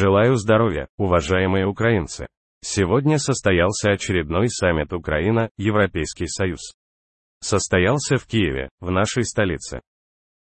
Желаю 0.00 0.36
здоровья, 0.36 0.86
уважаемые 0.96 1.66
украинцы. 1.66 2.28
Сегодня 2.60 3.18
состоялся 3.18 3.90
очередной 3.90 4.48
саммит 4.48 4.92
Украина-Европейский 4.92 6.28
Союз. 6.28 6.60
Состоялся 7.40 8.16
в 8.16 8.24
Киеве, 8.24 8.68
в 8.78 8.92
нашей 8.92 9.24
столице. 9.24 9.80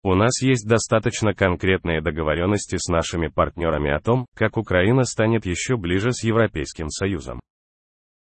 У 0.03 0.15
нас 0.15 0.41
есть 0.41 0.65
достаточно 0.65 1.33
конкретные 1.33 2.01
договоренности 2.01 2.77
с 2.79 2.87
нашими 2.87 3.27
партнерами 3.27 3.91
о 3.91 3.99
том, 3.99 4.25
как 4.35 4.55
Украина 4.55 5.03
станет 5.03 5.45
еще 5.45 5.75
ближе 5.75 6.13
с 6.13 6.23
Европейским 6.23 6.87
Союзом. 6.87 7.41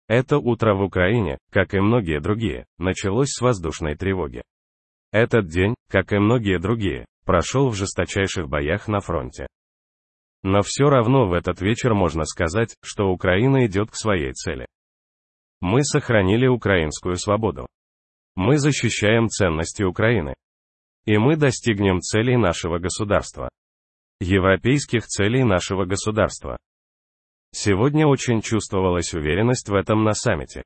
Это 0.07 0.37
утро 0.37 0.75
в 0.75 0.83
Украине, 0.83 1.39
как 1.51 1.73
и 1.73 1.79
многие 1.79 2.19
другие, 2.19 2.67
началось 2.77 3.29
с 3.31 3.41
воздушной 3.41 3.95
тревоги. 3.95 4.43
Этот 5.11 5.47
день, 5.47 5.73
как 5.89 6.13
и 6.13 6.19
многие 6.19 6.59
другие, 6.59 7.07
прошел 7.25 7.69
в 7.69 7.75
жесточайших 7.75 8.47
боях 8.47 8.87
на 8.87 8.99
фронте. 8.99 9.47
Но 10.45 10.61
все 10.61 10.91
равно 10.91 11.27
в 11.27 11.33
этот 11.33 11.59
вечер 11.59 11.95
можно 11.95 12.23
сказать, 12.23 12.75
что 12.83 13.07
Украина 13.09 13.65
идет 13.65 13.89
к 13.89 13.95
своей 13.95 14.31
цели. 14.33 14.67
Мы 15.59 15.83
сохранили 15.83 16.45
украинскую 16.45 17.15
свободу. 17.15 17.65
Мы 18.35 18.59
защищаем 18.59 19.27
ценности 19.27 19.81
Украины. 19.81 20.35
И 21.05 21.17
мы 21.17 21.35
достигнем 21.35 21.99
целей 21.99 22.37
нашего 22.37 22.77
государства. 22.77 23.49
Европейских 24.19 25.07
целей 25.07 25.43
нашего 25.43 25.85
государства. 25.85 26.57
Сегодня 27.51 28.05
очень 28.05 28.41
чувствовалась 28.41 29.15
уверенность 29.15 29.67
в 29.67 29.73
этом 29.73 30.03
на 30.03 30.13
саммите. 30.13 30.61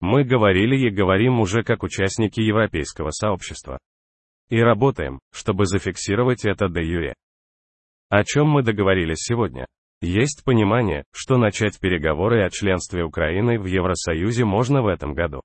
Мы 0.00 0.24
говорили 0.24 0.86
и 0.86 0.90
говорим 0.90 1.38
уже 1.38 1.62
как 1.64 1.82
участники 1.82 2.40
европейского 2.40 3.10
сообщества. 3.10 3.76
И 4.48 4.58
работаем, 4.58 5.18
чтобы 5.34 5.66
зафиксировать 5.66 6.46
это 6.46 6.70
до 6.70 6.80
юре. 6.80 7.12
О 8.12 8.24
чем 8.24 8.46
мы 8.46 8.62
договорились 8.62 9.20
сегодня? 9.22 9.64
Есть 10.02 10.44
понимание, 10.44 11.04
что 11.14 11.38
начать 11.38 11.80
переговоры 11.80 12.44
о 12.44 12.50
членстве 12.50 13.04
Украины 13.04 13.58
в 13.58 13.64
Евросоюзе 13.64 14.44
можно 14.44 14.82
в 14.82 14.86
этом 14.88 15.14
году. 15.14 15.40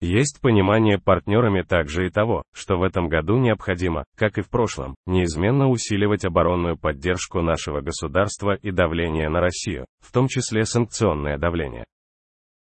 Есть 0.00 0.40
понимание 0.40 0.98
партнерами 0.98 1.60
также 1.60 2.06
и 2.06 2.10
того, 2.10 2.44
что 2.54 2.78
в 2.78 2.82
этом 2.82 3.08
году 3.08 3.36
необходимо, 3.36 4.04
как 4.16 4.38
и 4.38 4.40
в 4.40 4.48
прошлом, 4.48 4.94
неизменно 5.04 5.68
усиливать 5.68 6.24
оборонную 6.24 6.78
поддержку 6.78 7.42
нашего 7.42 7.82
государства 7.82 8.54
и 8.54 8.70
давление 8.70 9.28
на 9.28 9.42
Россию, 9.42 9.84
в 10.00 10.10
том 10.12 10.28
числе 10.28 10.64
санкционное 10.64 11.36
давление. 11.36 11.84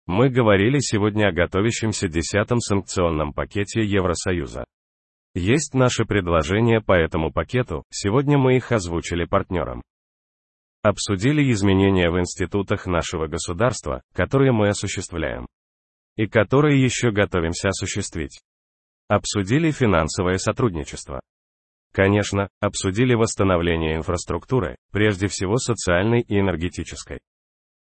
Мы 0.07 0.29
говорили 0.29 0.79
сегодня 0.79 1.27
о 1.27 1.33
готовящемся 1.33 2.07
десятом 2.07 2.61
санкционном 2.61 3.33
пакете 3.33 3.83
Евросоюза. 3.83 4.63
Есть 5.35 5.73
наши 5.73 6.05
предложения 6.05 6.79
по 6.79 6.93
этому 6.93 7.31
пакету, 7.31 7.83
сегодня 7.89 8.37
мы 8.37 8.57
их 8.57 8.71
озвучили 8.71 9.25
партнерам. 9.25 9.81
Обсудили 10.83 11.51
изменения 11.51 12.11
в 12.11 12.19
институтах 12.19 12.85
нашего 12.85 13.27
государства, 13.27 14.03
которые 14.13 14.51
мы 14.51 14.67
осуществляем. 14.67 15.47
И 16.17 16.27
которые 16.27 16.83
еще 16.83 17.09
готовимся 17.09 17.69
осуществить. 17.69 18.41
Обсудили 19.07 19.71
финансовое 19.71 20.37
сотрудничество. 20.37 21.19
Конечно, 21.93 22.49
обсудили 22.59 23.15
восстановление 23.15 23.95
инфраструктуры, 23.95 24.75
прежде 24.91 25.27
всего 25.27 25.57
социальной 25.57 26.21
и 26.21 26.39
энергетической. 26.39 27.19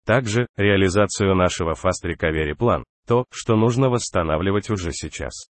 Также, 0.05 0.49
реализацию 0.57 1.35
нашего 1.37 1.75
Fast 1.75 2.05
Recovery 2.05 2.55
план, 2.57 2.85
то, 3.07 3.25
что 3.31 3.57
нужно 3.57 3.89
восстанавливать 3.89 4.71
уже 4.71 4.93
сейчас. 4.93 5.49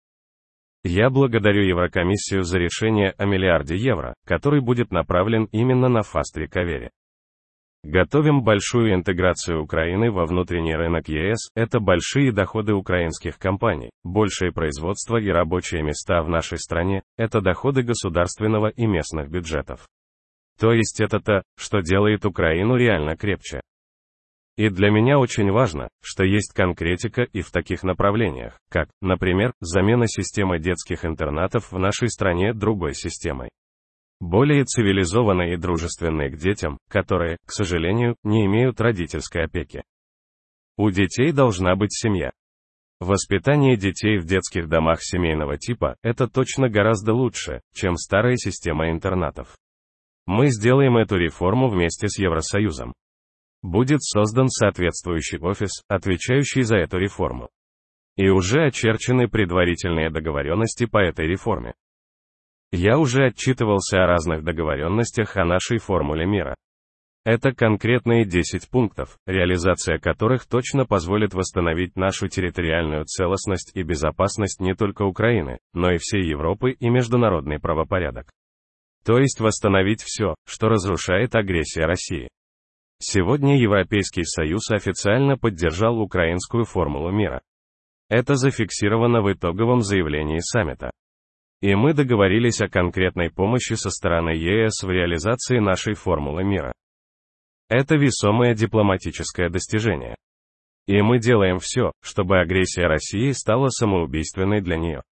Я 0.84 1.10
благодарю 1.10 1.64
Еврокомиссию 1.64 2.44
за 2.44 2.58
решение 2.58 3.14
о 3.18 3.26
миллиарде 3.26 3.76
евро, 3.76 4.14
который 4.26 4.62
будет 4.62 4.92
направлен 4.92 5.50
именно 5.52 5.90
на 5.90 6.00
Recovery. 6.00 6.90
Готовим 7.84 8.44
большую 8.44 8.94
интеграцию 8.94 9.62
Украины 9.62 10.10
во 10.10 10.26
внутренний 10.26 10.76
рынок 10.76 11.10
ЕС, 11.10 11.50
это 11.54 11.82
большие 11.82 12.32
доходы 12.32 12.74
украинских 12.74 13.38
компаний, 13.38 13.90
большее 14.04 14.54
производство 14.54 15.18
и 15.18 15.28
рабочие 15.30 15.82
места 15.84 16.22
в 16.22 16.30
нашей 16.30 16.58
стране, 16.60 17.04
это 17.18 17.42
доходы 17.42 17.84
государственного 17.84 18.68
и 18.68 18.86
местных 18.86 19.30
бюджетов. 19.30 19.86
То 20.60 20.72
есть 20.74 21.02
это 21.02 21.20
то, 21.20 21.44
что 21.58 21.80
делает 21.80 22.26
Украину 22.26 22.76
реально 22.76 23.18
крепче. 23.18 23.62
И 24.60 24.68
для 24.68 24.90
меня 24.92 25.18
очень 25.20 25.50
важно, 25.52 25.88
что 26.04 26.26
есть 26.26 26.52
конкретика 26.54 27.22
и 27.22 27.42
в 27.42 27.50
таких 27.50 27.82
направлениях, 27.84 28.60
как, 28.70 28.90
например, 29.00 29.54
замена 29.62 30.06
системы 30.06 30.60
детских 30.60 31.06
интернатов 31.06 31.72
в 31.72 31.80
нашей 31.80 32.10
стране 32.10 32.54
другой 32.54 32.94
системой. 32.94 33.52
Более 34.20 34.66
цивилизованной 34.66 35.54
и 35.54 35.56
дружественной 35.56 36.30
к 36.30 36.36
детям, 36.36 36.78
которые, 36.90 37.38
к 37.46 37.54
сожалению, 37.54 38.18
не 38.26 38.46
имеют 38.48 38.82
родительской 38.82 39.46
опеки. 39.46 39.82
У 40.76 40.90
детей 40.90 41.32
должна 41.32 41.78
быть 41.78 41.94
семья. 41.94 42.32
Воспитание 43.00 43.78
детей 43.78 44.18
в 44.18 44.26
детских 44.26 44.68
домах 44.68 45.02
семейного 45.02 45.58
типа– 45.58 45.96
это 46.04 46.28
точно 46.28 46.68
гораздо 46.68 47.14
лучше, 47.14 47.62
чем 47.74 47.96
старая 47.96 48.36
система 48.36 48.90
интернатов. 48.90 49.58
Мы 50.26 50.48
сделаем 50.48 50.98
эту 50.98 51.16
реформу 51.16 51.70
вместе 51.70 52.10
с 52.10 52.20
Евросоюзом. 52.20 52.92
Будет 53.62 54.02
создан 54.02 54.48
соответствующий 54.48 55.38
офис, 55.40 55.84
отвечающий 55.88 56.62
за 56.62 56.78
эту 56.78 56.98
реформу. 56.98 57.50
И 58.16 58.30
уже 58.30 58.66
очерчены 58.66 59.28
предварительные 59.28 60.10
договоренности 60.10 60.86
по 60.86 60.98
этой 60.98 61.28
реформе. 61.28 61.74
Я 62.72 62.98
уже 62.98 63.26
отчитывался 63.26 64.04
о 64.04 64.08
разных 64.08 64.44
договоренностях 64.44 65.36
о 65.38 65.46
нашей 65.46 65.80
формуле 65.80 66.26
мира. 66.26 66.56
Это 67.26 67.52
конкретные 67.52 68.26
10 68.26 68.70
пунктов, 68.70 69.18
реализация 69.26 69.98
которых 69.98 70.46
точно 70.46 70.86
позволит 70.86 71.34
восстановить 71.34 71.96
нашу 71.98 72.30
территориальную 72.30 73.06
целостность 73.06 73.72
и 73.76 73.84
безопасность 73.84 74.62
не 74.62 74.74
только 74.74 75.04
Украины, 75.04 75.60
но 75.74 75.92
и 75.92 75.98
всей 75.98 76.24
Европы 76.24 76.72
и 76.72 76.90
международный 76.90 77.60
правопорядок. 77.60 78.32
То 79.04 79.18
есть 79.18 79.40
восстановить 79.42 80.02
все, 80.02 80.36
что 80.46 80.70
разрушает 80.70 81.36
агрессия 81.36 81.86
России. 81.86 82.30
Сегодня 83.02 83.58
Европейский 83.58 84.24
Союз 84.26 84.70
официально 84.72 85.38
поддержал 85.38 86.00
украинскую 86.00 86.66
формулу 86.66 87.12
мира. 87.12 87.42
Это 88.10 88.36
зафиксировано 88.36 89.22
в 89.22 89.32
итоговом 89.32 89.82
заявлении 89.82 90.40
саммита. 90.40 90.92
И 91.62 91.76
мы 91.76 91.94
договорились 91.94 92.60
о 92.60 92.68
конкретной 92.68 93.30
помощи 93.32 93.74
со 93.74 93.90
стороны 93.90 94.32
ЕС 94.32 94.84
в 94.84 94.90
реализации 94.90 95.60
нашей 95.60 95.94
формулы 95.94 96.44
мира. 96.44 96.74
Это 97.70 97.96
весомое 97.96 98.54
дипломатическое 98.54 99.50
достижение. 99.50 100.16
И 100.86 101.02
мы 101.02 101.20
делаем 101.20 101.60
все, 101.60 101.94
чтобы 102.02 102.40
агрессия 102.40 102.88
России 102.88 103.32
стала 103.32 103.68
самоубийственной 103.70 104.60
для 104.60 104.78
нее. 104.78 105.04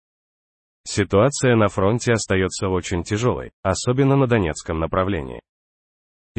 Ситуация 0.84 1.56
на 1.56 1.68
фронте 1.68 2.14
остается 2.14 2.68
очень 2.68 3.04
тяжелой, 3.04 3.52
особенно 3.62 4.16
на 4.16 4.28
Донецком 4.28 4.80
направлении. 4.80 5.42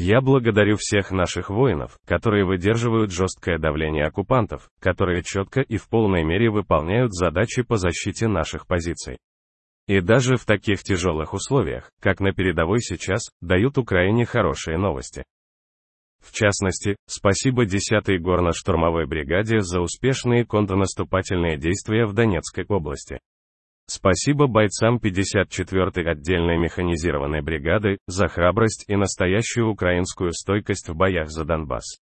Я 0.01 0.21
благодарю 0.21 0.77
всех 0.77 1.11
наших 1.11 1.51
воинов, 1.51 1.99
которые 2.07 2.45
выдерживают 2.45 3.11
жесткое 3.11 3.59
давление 3.59 4.07
оккупантов, 4.07 4.71
которые 4.79 5.25
четко 5.25 5.61
и 5.61 5.77
в 5.77 5.89
полной 5.89 6.23
мере 6.23 6.51
выполняют 6.51 7.13
задачи 7.13 7.63
по 7.63 7.79
защите 7.79 8.29
наших 8.29 8.69
позиций. 8.69 9.19
И 9.89 10.01
даже 10.01 10.37
в 10.37 10.45
таких 10.45 10.85
тяжелых 10.85 11.35
условиях, 11.35 11.91
как 12.01 12.21
на 12.21 12.33
передовой 12.33 12.81
сейчас, 12.81 13.23
дают 13.41 13.77
Украине 13.77 14.25
хорошие 14.25 14.79
новости. 14.79 15.25
В 16.25 16.33
частности, 16.33 16.95
спасибо 17.09 17.65
10-й 17.65 18.19
горно-штурмовой 18.19 19.07
бригаде 19.07 19.63
за 19.63 19.81
успешные 19.81 20.45
контрнаступательные 20.45 21.57
действия 21.57 22.07
в 22.07 22.13
Донецкой 22.13 22.67
области. 22.69 23.19
Спасибо 23.91 24.49
бойцам 24.49 24.99
54-й 25.03 26.07
отдельной 26.07 26.59
механизированной 26.59 27.41
бригады 27.41 27.97
за 28.07 28.29
храбрость 28.29 28.85
и 28.87 28.97
настоящую 28.97 29.71
украинскую 29.71 30.33
стойкость 30.33 30.91
в 30.91 30.95
боях 30.95 31.31
за 31.31 31.47
Донбасс. 31.47 31.99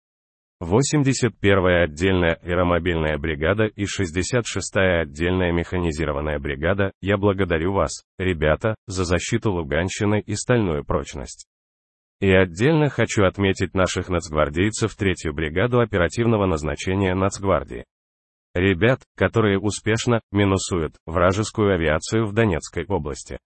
81-я 0.62 1.82
отдельная 1.82 2.34
аэромобильная 2.34 3.19
бригада 3.19 3.64
и 3.64 3.82
66-я 3.82 5.00
отдельная 5.00 5.50
механизированная 5.50 6.38
бригада, 6.38 6.93
я 7.00 7.17
благодарю 7.17 7.73
вас, 7.73 8.05
ребята, 8.17 8.76
за 8.87 9.05
защиту 9.05 9.50
Луганщины 9.50 10.23
и 10.25 10.37
стальную 10.37 10.85
прочность. 10.85 11.49
И 12.20 12.31
отдельно 12.31 12.90
хочу 12.90 13.25
отметить 13.25 13.75
наших 13.75 14.08
нацгвардейцев 14.08 14.96
3-ю 14.96 15.35
бригаду 15.35 15.81
оперативного 15.81 16.46
назначения 16.46 17.17
Нацгвардии. 17.17 17.85
Ребят, 18.54 19.00
которые 19.16 19.58
успешно 19.58 20.20
минусуют 20.31 20.96
вражескую 21.06 21.75
авиацию 21.75 22.26
в 22.26 22.34
Донецкой 22.34 22.84
области. 22.87 23.38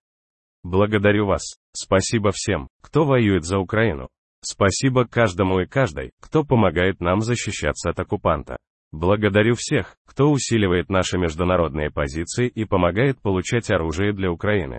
Благодарю 0.65 1.27
вас. 1.27 1.43
Спасибо 1.73 2.33
всем, 2.33 2.69
кто 2.83 3.05
воюет 3.05 3.45
за 3.45 3.59
Украину. 3.59 4.09
Спасибо 4.41 5.07
каждому 5.07 5.61
и 5.61 5.67
каждой, 5.67 6.11
кто 6.21 6.45
помогает 6.45 7.01
нам 7.01 7.21
защищаться 7.21 7.91
от 7.91 8.01
оккупанта. 8.01 8.57
Благодарю 8.91 9.55
всех, 9.57 9.97
кто 10.07 10.31
усиливает 10.31 10.89
наши 10.89 11.19
международные 11.19 11.91
позиции 11.91 12.49
и 12.49 12.65
помогает 12.65 13.21
получать 13.21 13.71
оружие 13.71 14.13
для 14.13 14.31
Украины. 14.31 14.79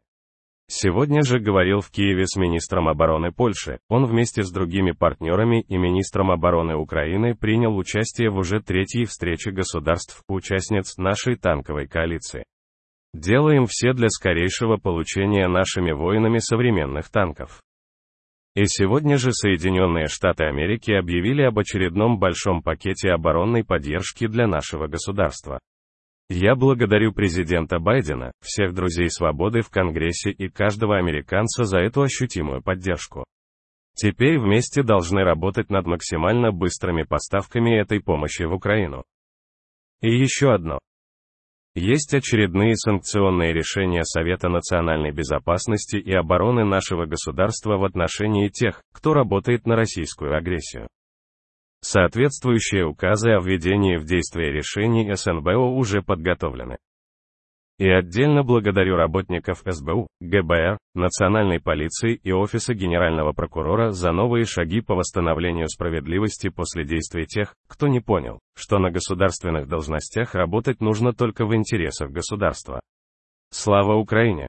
Сегодня 0.69 1.24
же 1.24 1.40
говорил 1.40 1.80
в 1.80 1.90
Киеве 1.90 2.28
с 2.28 2.36
министром 2.36 2.90
обороны 2.90 3.31
Польши. 3.31 3.80
Он 3.88 4.06
вместе 4.06 4.44
с 4.44 4.52
другими 4.52 4.92
партнерами 4.92 5.62
и 5.62 5.78
министром 5.78 6.30
обороны 6.30 6.75
Украины 6.75 7.36
принял 7.36 7.78
участие 7.78 8.30
в 8.30 8.38
уже 8.38 8.60
третьей 8.60 9.06
встрече 9.06 9.52
государств-участниц 9.52 10.98
нашей 10.98 11.38
танковой 11.38 11.88
коалиции. 11.88 12.44
Делаем 13.14 13.66
все 13.66 13.94
для 13.94 14.10
скорейшего 14.10 14.75
получения 14.75 15.48
нашими 15.48 15.94
воинами 15.94 16.40
современных 16.40 17.10
танков. 17.10 17.62
И 18.54 18.66
сегодня 18.66 19.18
же 19.18 19.31
Соединенные 19.31 20.08
Штаты 20.08 20.44
Америки 20.44 20.92
объявили 20.92 21.44
об 21.44 21.60
очередном 21.60 22.20
большом 22.20 22.62
пакете 22.62 23.12
оборонной 23.12 23.63
поддержки 23.63 24.28
для 24.28 24.48
нашего 24.48 24.88
государства. 24.88 25.60
Я 26.29 26.56
благодарю 26.56 27.13
президента 27.13 27.79
Байдена, 27.79 28.33
всех 28.41 28.74
друзей 28.74 29.09
свободы 29.09 29.62
в 29.62 29.69
Конгрессе 29.69 30.29
и 30.29 30.50
каждого 30.50 30.97
американца 30.97 31.63
за 31.63 31.79
эту 31.79 32.01
ощутимую 32.01 32.62
поддержку. 32.62 33.24
Теперь 33.95 34.38
вместе 34.38 34.83
должны 34.83 35.24
работать 35.24 35.69
над 35.69 35.85
максимально 35.85 36.51
быстрыми 36.51 37.03
поставками 37.03 37.79
этой 37.79 38.01
помощи 38.01 38.44
в 38.44 38.53
Украину. 38.53 39.06
И 40.01 40.09
еще 40.09 40.53
одно. 40.53 40.79
Есть 41.75 42.13
очередные 42.13 42.75
санкционные 42.75 43.53
решения 43.53 44.03
Совета 44.03 44.50
национальной 44.50 45.12
безопасности 45.12 45.95
и 45.95 46.12
обороны 46.12 46.65
нашего 46.65 47.06
государства 47.06 47.77
в 47.77 47.85
отношении 47.85 48.50
тех, 48.50 48.81
кто 48.94 49.13
работает 49.13 49.65
на 49.65 49.75
российскую 49.75 50.35
агрессию. 50.35 50.88
Соответствующие 51.81 52.85
указы 52.85 53.31
о 53.31 53.39
введении 53.39 53.97
в 53.97 54.06
действие 54.06 54.51
решений 54.51 55.13
СНБО 55.13 55.75
уже 55.75 56.01
подготовлены. 56.01 56.77
И 57.77 57.88
отдельно 57.88 58.44
благодарю 58.44 58.95
работников 58.95 59.62
СБУ, 59.63 60.07
ГБР, 60.19 60.79
Национальной 60.95 61.59
полиции 61.59 62.15
и 62.15 62.31
Офиса 62.31 62.74
Генерального 62.74 63.33
прокурора 63.33 63.91
за 63.91 64.12
новые 64.12 64.45
шаги 64.45 64.81
по 64.81 64.95
восстановлению 64.95 65.69
справедливости 65.69 66.50
после 66.50 66.85
действий 66.85 67.27
тех, 67.27 67.53
кто 67.68 67.88
не 67.88 68.00
понял, 68.00 68.39
что 68.56 68.79
на 68.79 68.89
государственных 68.89 69.68
должностях 69.68 70.33
работать 70.33 70.81
нужно 70.81 71.13
только 71.13 71.45
в 71.45 71.56
интересах 71.56 72.09
государства. 72.09 72.81
Слава 73.51 73.94
Украине! 73.94 74.47